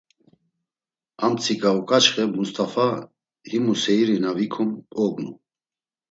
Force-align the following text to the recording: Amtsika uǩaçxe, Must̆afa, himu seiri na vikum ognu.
Amtsika 1.25 1.69
uǩaçxe, 1.79 2.23
Must̆afa, 2.35 2.87
himu 3.49 3.73
seiri 3.83 4.15
na 4.23 4.31
vikum 4.37 4.71
ognu. 5.03 5.31